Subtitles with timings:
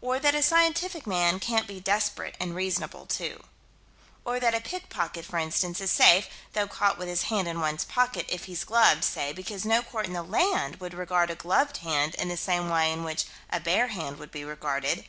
[0.00, 3.42] Or that a scientific man can't be desperate and reasonable too.
[4.24, 7.84] Or that a pickpocket, for instance, is safe, though caught with his hand in one's
[7.84, 11.78] pocket, if he's gloved, say: because no court in the land would regard a gloved
[11.78, 15.06] hand in the same way in which a bare hand would be regarded.